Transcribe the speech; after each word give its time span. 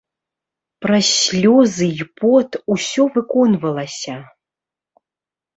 Праз 0.85 1.05
слёзы 1.23 1.87
і 2.03 2.07
пот 2.21 2.57
усё 2.77 3.03
выконвалася. 3.19 4.15